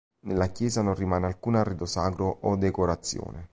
Nella 0.21 0.47
chiesa 0.47 0.81
non 0.81 0.95
rimane 0.95 1.27
alcun 1.27 1.53
arredo 1.57 1.85
sacro 1.85 2.25
o 2.41 2.55
decorazione. 2.55 3.49